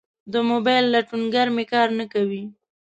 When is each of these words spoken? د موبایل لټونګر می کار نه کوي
د 0.31 0.33
موبایل 0.49 0.85
لټونګر 0.93 1.47
می 1.55 1.65
کار 1.71 1.87
نه 1.99 2.05
کوي 2.13 2.43